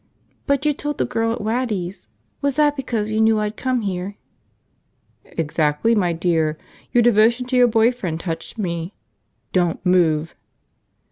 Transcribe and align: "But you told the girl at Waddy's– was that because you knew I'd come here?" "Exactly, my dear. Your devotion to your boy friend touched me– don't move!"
"But 0.47 0.65
you 0.65 0.73
told 0.73 0.97
the 0.97 1.05
girl 1.05 1.31
at 1.31 1.41
Waddy's– 1.41 2.09
was 2.41 2.55
that 2.55 2.75
because 2.75 3.11
you 3.11 3.21
knew 3.21 3.39
I'd 3.39 3.55
come 3.55 3.81
here?" 3.81 4.15
"Exactly, 5.25 5.93
my 5.93 6.11
dear. 6.11 6.57
Your 6.91 7.03
devotion 7.03 7.45
to 7.49 7.55
your 7.55 7.67
boy 7.67 7.91
friend 7.91 8.19
touched 8.19 8.57
me– 8.57 8.95
don't 9.53 9.85
move!" 9.85 10.33